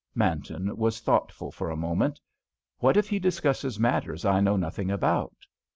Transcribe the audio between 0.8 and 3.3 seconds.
thoughtful for a moment. "What if he